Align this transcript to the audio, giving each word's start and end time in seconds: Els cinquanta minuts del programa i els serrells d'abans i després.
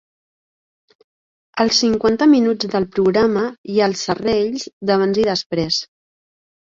Els 1.65 1.81
cinquanta 1.83 2.27
minuts 2.33 2.71
del 2.73 2.89
programa 2.95 3.45
i 3.75 3.79
els 3.89 4.03
serrells 4.09 4.67
d'abans 4.91 5.21
i 5.25 5.27
després. 5.33 5.83